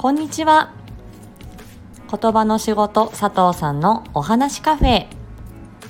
[0.00, 0.72] こんにちは。
[2.10, 5.08] 言葉の仕事佐藤さんのお話カフェ。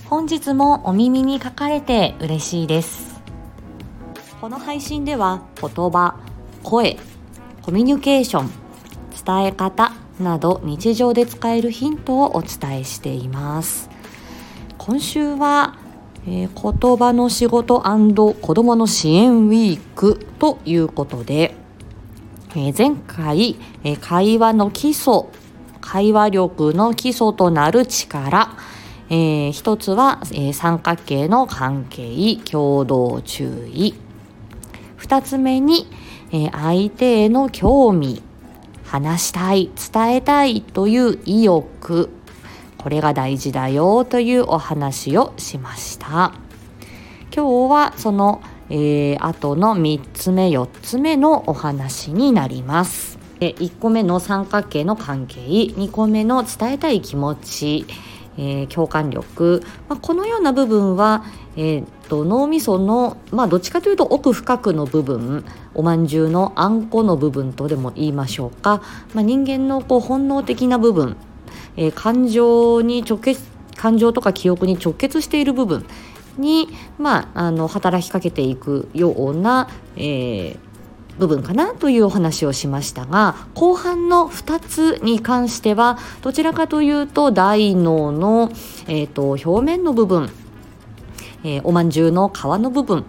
[0.06, 3.20] 本日もお耳に書かれて嬉しいです。
[4.40, 6.16] この配信では言葉
[6.64, 6.98] 声
[7.62, 8.50] コミュニケーション
[9.24, 13.90] 伝え方など日常で使えるヒントをお伝えしています。
[14.76, 15.78] 今週は、
[16.26, 21.54] えー、言葉の仕事子どもの支援ウィークということで、
[22.56, 25.26] え、前回、え、会話の基礎
[25.80, 28.56] 会話力の基礎となる力、
[29.08, 33.94] えー、一つは、え、三角形の関係共同注意。
[34.96, 35.86] 二つ目に、
[36.32, 38.22] え、相手への興味
[38.84, 42.10] 話したい伝えたいという意欲。
[42.78, 46.32] これが大事だよというお話をしました。
[47.32, 53.18] 今日はその、えー、後の3つ目4つ目のお話になります。
[53.40, 55.40] 1個目の三角形の関係。
[55.40, 57.86] 2個目の伝えたい気持ち、
[58.36, 61.24] えー、共感力、まあ、このような部分は、
[61.56, 65.44] えーと、脳みその、まあ、どっちかというと奥深くの部分。
[65.74, 68.82] おまんじゅうのあんこの部分とでも言いましょうか、
[69.14, 71.16] まあ、人間のこう本能的な部分、
[71.76, 73.42] えー、感情に直結
[73.76, 75.86] 感情とか記憶に直結している部分。
[76.40, 80.58] に、まあ、あの働きかけていくような、えー、
[81.18, 88.50] 部分かなというお話をしましたが後半の2つに関してはどちらかというと大脳の、
[88.88, 90.30] えーと、表面の部分、
[91.44, 93.04] えー、おまんじゅうの皮の部分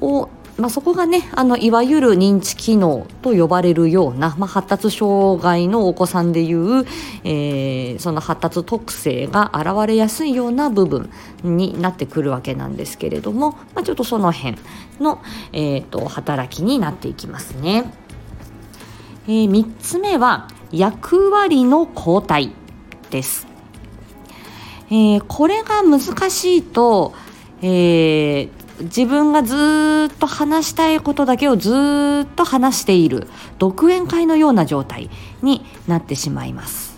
[0.00, 6.86] をまあ、そこがねあのいわゆる認知機能と呼ばれるような、まあ、発達障害のお子さんでいう、
[7.24, 11.10] えー、その発達特性が現れやすいような部分
[11.42, 14.56] になってくるわけなんですけれども、まあ、ちょっとその辺
[15.00, 15.20] の、
[15.52, 17.92] えーと、働きになっていきますね。
[19.26, 22.52] えー、3つ目は役割の交代
[23.10, 23.48] です。
[24.90, 27.14] えー、これが難しいと、
[27.60, 31.70] えー自分がずっと話したいことだけをず
[32.24, 35.10] っと話している独演会のような状態
[35.42, 36.94] になってしまいます。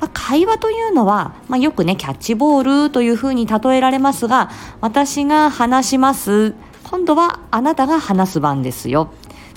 [0.00, 4.50] まあ、会話というのは、まあ、よくねキャッチボールというふうに例えられますが
[4.80, 6.54] 私が話します。
[6.84, 9.10] 今度はあなたが話す番ですよ。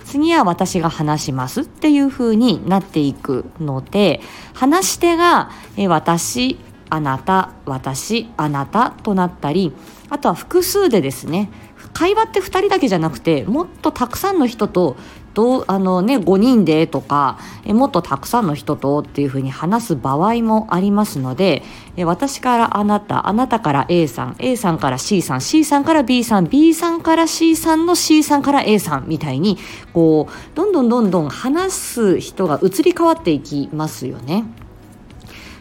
[0.06, 1.62] 次は私が話します。
[1.62, 4.22] っていうふうになっていくので
[4.54, 5.52] 話し手が
[5.88, 6.58] 私
[6.90, 9.74] あなた私あなたとなったり
[10.10, 11.50] あとは複数でですね
[11.94, 14.98] 会話って2人だけじゃなくてもっとたくさんの人と
[15.34, 21.64] どうあの、ね、5人でとかえもっとたくさんの人とっていうふうに話す場合もありますので
[21.96, 28.24] え私からあなたあなたから A さん A さんから C さん C さんから B さん B さんから C さんの C
[28.24, 29.58] さんから A さんみたいに
[29.94, 34.46] こうどんどんどんどん話す人が移り変わっていきますよね。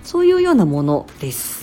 [0.02, 1.57] そういうようなものです。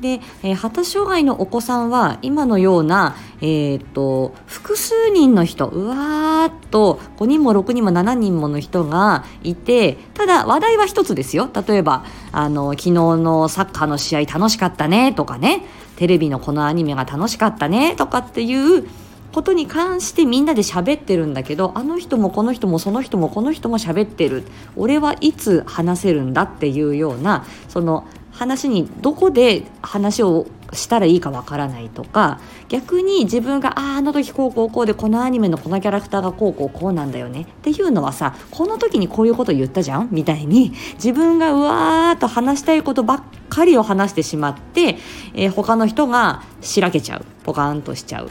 [0.00, 11.48] で、えー、発達障害のお子さんは今のような、えーと、複数人の人うわーっと5人も6人も7人もの人がいてただ話題は一つですよ。
[11.66, 15.64] 例えばあの昨日のサッカーの試合楽しかったねとかね。
[15.96, 18.86] テレビのこのアニメが楽しかったねとかっていう
[19.32, 24.44] ことに関してみんなで喋ってるんだけどあの人もこの人もその人もこの人も喋ってる。
[24.76, 37.42] 俺はいつ話せるんだっていうようなその話にどこで話をしたらいいかわからないとか逆に自分があああの時こうこうこうでこのアニメのこのキャラクターがこうこうこうなんだよね。
[37.42, 40.08] っていうのはさこの時にこういうこと言ったじゃん？
[40.10, 44.98] みたいに自分がうわーっと話したいことばっかりを話してしまって、
[45.34, 48.28] えー、他の人がしらけちゃうポカーンとしちゃう。
[48.28, 48.30] っ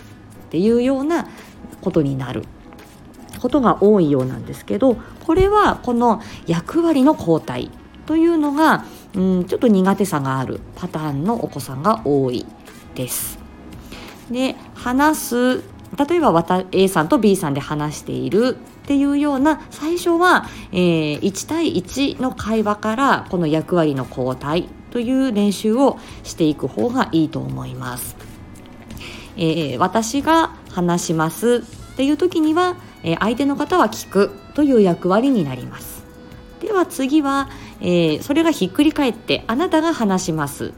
[0.49, 1.27] ていうような
[1.81, 2.43] ことになる。
[3.41, 7.69] ことが多いようなんですけどこれはこの役割の交代
[8.07, 12.45] というのがうんちょっと苦手さがあるパターンのお子さんが多い
[12.95, 13.39] です。
[14.29, 15.63] で話す
[15.97, 28.15] 例えば A さんと B さんで話しているっていうような最初は、えー、1対1の会話からこの役割の交代という練習をしていく方がいいと思います。
[29.37, 31.63] えー、私が話します
[31.93, 36.05] っていう時には、えー、相手の方は聞くという役割になります。
[36.61, 37.49] では次は、
[37.81, 40.73] えー、それがひっくり返ってあなたが話します。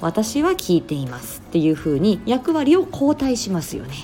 [0.00, 1.42] 私は聞いています。
[1.46, 3.94] っていうふうに役割を交代しますよね。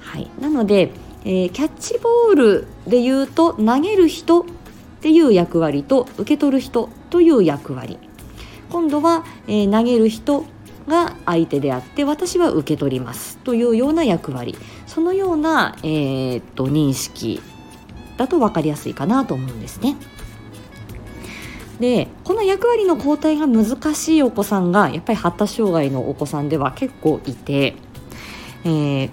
[0.00, 0.90] はい、なので、
[1.24, 4.44] えー、キャッチボールで言うと投げる人っ
[5.00, 7.98] ていう役割と受け取る人という役割。
[8.70, 10.44] 今度は、えー、投げる人
[10.88, 14.56] が相手であって私は受け取りますというような役割。
[14.86, 17.40] そのような、えー、っと認識
[18.16, 19.96] だと分かりやすいかなと思うんですね。
[21.82, 27.74] でこの役割の交代が難しいお子さんがやっぱり発達障害のお子さんでは結構いて、
[28.64, 29.10] えー、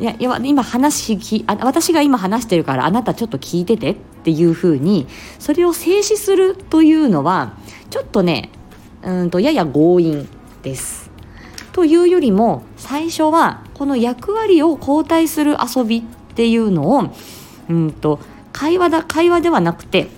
[0.00, 5.06] いやいや今話きあ私が今話してるからあなたちょっと聞いててっていうふうに
[5.38, 7.56] それを静止するというのは
[7.88, 8.50] ちょっとね
[9.04, 10.28] うんとやや強引
[10.64, 11.08] です。
[11.72, 16.02] というよりも最初はこの役割を交代する遊びっ
[16.34, 17.14] ていうのを
[17.70, 18.18] うんと
[18.52, 20.08] 会話だ会話ではなくて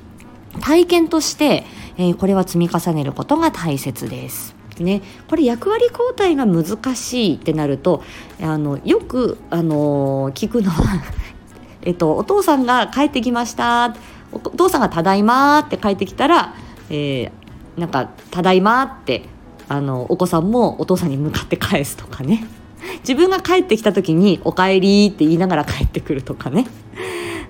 [0.61, 1.65] 体験として、
[1.97, 4.55] えー、これは積み重ねることが大切です。
[4.81, 8.03] ね、これ役割交代が難しいってなると
[8.43, 11.01] あのよく、あの、聞くのは
[11.83, 13.95] えっと、お父さんが帰ってきました
[14.33, 16.55] お父さんが「ただいま」って帰ってきたら、
[16.91, 19.29] えー、なんか「ただいま」って
[19.69, 22.47] あのお子さんもお父さんに向かって返すとかね
[23.01, 26.67] 自分が帰ってきた時に「おかえり」って言いながら帰ってくるとかね。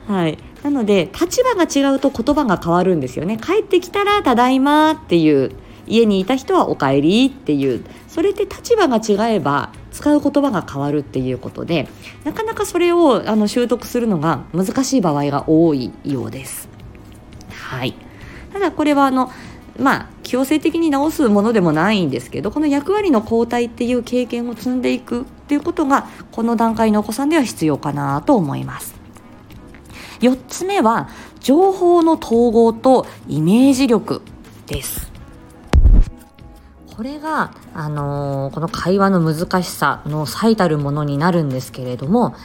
[0.06, 3.36] はい、なので立場が違うと言葉が変わるんですよね。
[3.36, 5.52] 帰ってきたら「ただいま」っていう
[5.86, 11.86] 家にいた人は「おかえり」っていうそれって立場が違えば使う言葉が変わるっていうことで
[12.24, 16.70] なかなかそれをあの習得するのが難しい場合が多いようです。
[17.50, 17.94] はい、
[18.50, 19.30] ただこれはあの
[19.78, 29.03] まあ強制的に直すものでもないんですけどこの役割の交代っていう経験を積んでいくっていうことがこの段階のお子さんでは必要かなと思います。
[30.24, 31.08] 4つ目は
[31.40, 34.22] 情報の統合とイメージ力
[34.66, 35.12] です。
[36.96, 42.36] これが、あのー、この会話の難しさの最たるものになるんですけれども、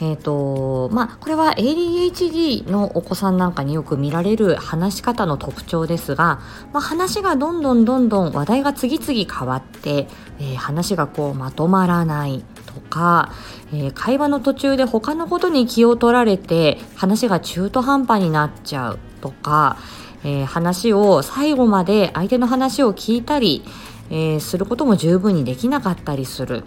[0.00, 6.40] えーとまあ、これは ADHD のお子さんなんかによく見られる話し方の特徴ですが、
[6.72, 10.06] まあ、話がどんどんどんどん話題が次々変わって、
[10.38, 12.44] えー、話がこうまとまらない
[12.78, 13.32] とか、
[13.72, 19.76] えー、会話の途中で他のことに気を取られて話が中途半端になっちゃうとか、
[20.24, 23.64] えー、話を最後まで相手の話を聞いたり、
[24.10, 26.62] えー、することも十分にできなかったりする、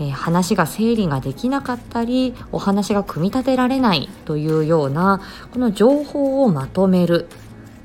[0.00, 5.20] え、話が整理ができなかったりお話が組み立てられないというような
[5.52, 7.28] この情報をまとめる。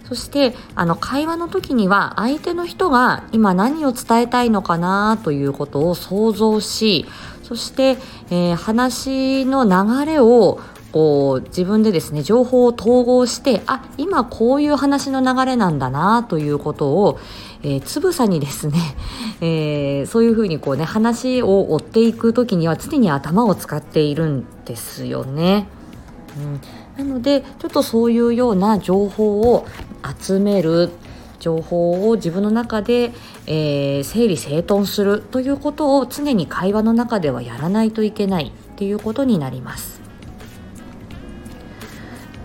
[0.10, 7.06] そしてあの会話の時には相手の人が今何を伝えたいのかなということを想像し
[7.44, 7.98] そして、
[8.32, 10.60] えー、話の流れを
[10.92, 17.20] こう自分でですね情報を統合してあ今こういう話の流れなんだなということを、
[17.62, 18.80] えー、つぶさにですね、
[19.42, 25.68] えー、そういうふうにこうね話を追っていく時には常に頭を使っているんですよね。
[26.38, 26.62] うん、
[27.00, 29.66] なのでちょっとそういうような情報を
[30.19, 30.90] 集める
[31.40, 33.13] 情報を自分の中で、
[33.48, 40.01] えー、整理整頓するということを常に会話の中ではやらないといけないっていうことになります。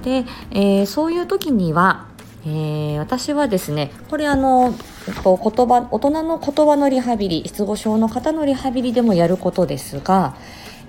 [0.05, 2.07] で、えー、そういう時には、
[2.47, 4.73] えー、私はですねこれあの
[5.07, 10.37] 言葉大人の言葉のリハビリ失語症の方のリハビリでもやることですが、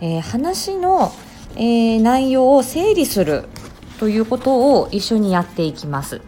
[0.01, 1.11] え、話の、
[1.55, 3.45] えー、内容を整理する
[3.99, 6.21] ということを一緒にやっていきます。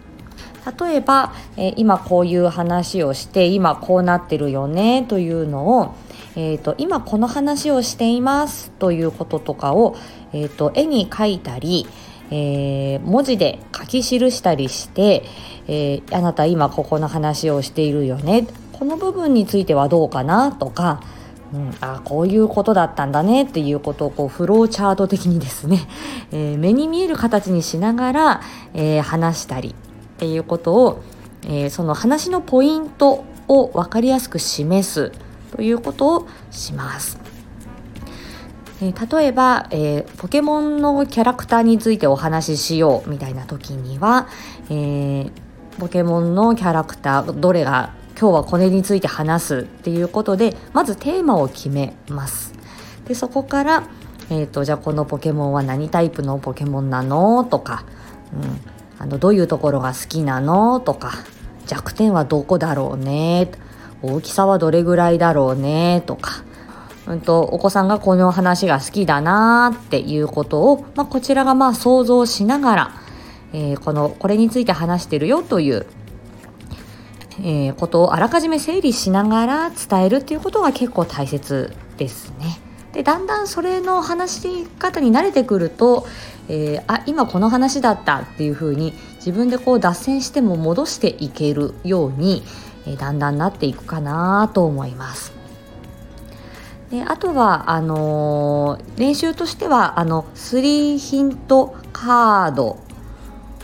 [0.79, 5.95] 例えば、えー、今こういう話をして今こうなってるよねというのを、
[6.35, 9.95] えーと、今この話をしていますということとかを、
[10.33, 11.87] えーと絵に描いたり、
[12.31, 15.23] えー、文字で書き記したりして、
[15.67, 21.01] えー、あなた今ここの話をしているよねこの部分についてはどうかなとか、
[21.53, 25.87] うん、あこういうことだったんだねっていうことをこうフローチャート的にですね、
[26.31, 28.41] えー、目に見える形にしながら、
[28.73, 29.73] え話したりっ
[30.17, 31.01] ていうことを、
[31.47, 35.11] えその話のポイントを分かりやすく示す
[35.55, 37.17] ということをします。
[38.81, 44.27] え、例えば、え、ポケモンのキャラクターについてお話ししようみたいな時には、
[44.69, 45.31] え、
[45.79, 52.53] ポケモンのキャラクターどれが今日はこれについて話すっていうことでまずテーマを決めます。
[53.05, 53.87] でそこから、
[54.31, 57.43] えーと、じゃあこのポケモンは何タイプのポケモンなの？
[57.43, 57.85] とか、
[58.33, 60.79] うん、あのどういうところが好きなの？
[60.79, 61.13] とか
[61.67, 63.51] 弱点はどこだろうね？
[64.01, 66.01] 大きさはどれぐらいだろうね？
[66.07, 66.43] とか。
[67.05, 72.91] うんと、お子さんがこの話が好きだなっていうことを、まあ、こちらがまあ想像しながら、
[73.53, 75.85] えー、このこれについて話してるよという、
[77.39, 82.59] えー、ことをあらかじめ整理しながら伝えるっていうことが結構大切ですね。
[82.93, 86.07] でだんだんそれの話し方に慣れてくると、
[86.47, 92.43] えー、あ今この話だったっていうふうに自分でこう脱線しても戻していけるように、
[92.87, 95.33] えー、だんだんなっていくかなと思います。
[96.89, 102.79] であとはあのー、練習としてはあの3ヒントカード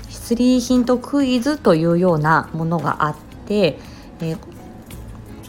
[0.10, 3.80] スリーヒントクイズというようなものがあってで、
[4.22, 4.38] えー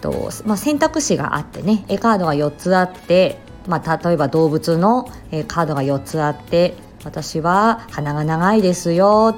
[0.00, 9.36] とまあ、選択肢があってね絵カードが4つあって、まあ、例えば動物の、えカードが4つあって私は鼻が長いですよ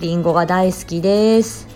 [0.00, 1.66] りんごが大好きです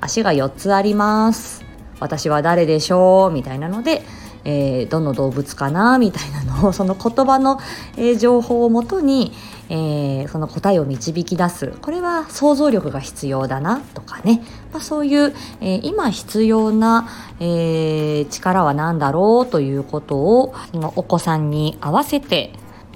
[0.00, 1.64] 足が4つあります
[2.00, 4.02] 私は誰でしょうみたいなので、
[4.50, 7.60] えー、どの動物かなみたいなのをその言葉の、
[7.98, 9.32] えー、情報をもとに、
[9.68, 11.74] えー、その答えを導き出す。
[11.82, 14.40] これは想像力が必要だなとかね、
[14.72, 17.06] まあ、そういう、えー、今必要な、
[17.40, 20.54] え、力は何だろうということを
[20.96, 22.52] お子さんに合わせて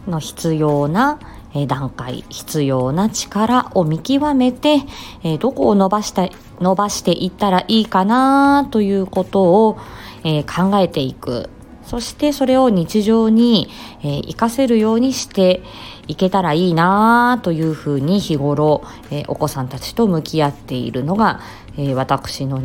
[0.09, 1.21] の必要な
[1.67, 4.79] 段階必要な力を見極めて、
[5.23, 6.31] えどこを伸ばした
[6.61, 9.79] 伸ばしていったらいいかなということを、
[10.25, 11.51] え考えていく
[11.85, 13.69] そしてそれを日常に、
[14.03, 15.63] えー、活かせるようにして
[16.07, 21.41] いけたらいいなというふうに日頃、えー、お子さんたちと向き合っているのが、
[21.77, 22.61] えー、私の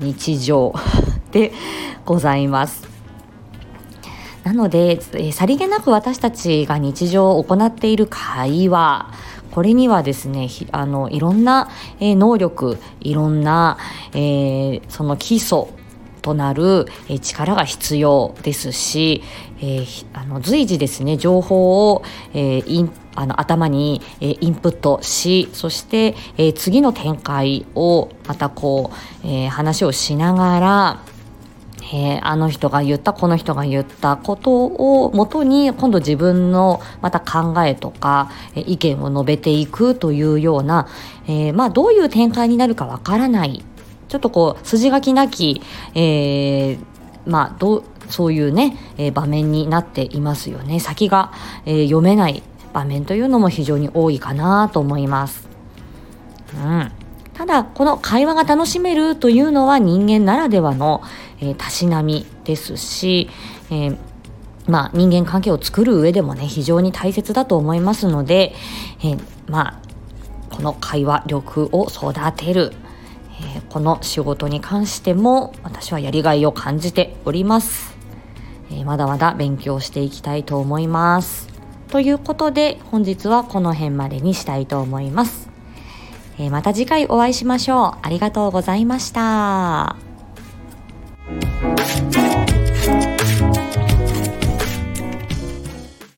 [0.00, 0.74] 日常
[1.32, 1.52] で
[2.04, 2.88] ございます。
[4.44, 9.10] なので、えさりげなく私たちが日常を行っている会話
[9.50, 13.76] これにはですねあのいろんな、え能力いろんな、
[14.14, 15.66] えその基礎
[16.26, 16.86] となる
[17.22, 19.22] 力が必要ですし、
[19.60, 22.02] えー、あの随時ですね情報を、
[22.34, 28.90] えー、インあの頭に、え、インプットしそして、え、次の展開をまたこ
[29.24, 31.02] う、え、話をしながら
[31.92, 40.88] えー、あの人が言ったこの人が言ったことをもとに今度自分のまた考えとか、え、意見を述べていくというような、
[41.28, 43.64] えー、まあ、どういう展開になるかわからない
[44.16, 45.60] ちょっとこう筋書きなき、
[45.94, 46.78] えー、
[47.26, 50.80] まあどそういうね、えー、場面になっていますよね。
[50.80, 51.32] 先が、
[51.66, 52.42] えー、読めない
[52.72, 55.46] 場面というのも非常に多いかなと思います。
[56.54, 56.90] うん。
[57.34, 61.02] ただこの会話が楽しめるというのは人間ならではの、
[61.40, 63.28] えー、たしなみですし、
[63.70, 63.98] えー、
[64.66, 68.54] まあ、人間関係を作る上でもね非常に大切だと思いますので、
[69.00, 69.80] えー、まあ
[70.48, 72.72] この会話力を育てる。
[73.40, 77.96] えー、この仕事に関しても私はやりがいを感じております、
[78.70, 81.48] えー、まだまだ勉強していきたいと思います。
[81.88, 85.48] ということで本日はこの辺までにしたいと思います、
[86.38, 87.98] えー、また次回お会いしましょう。
[88.02, 90.05] ありがとうございました。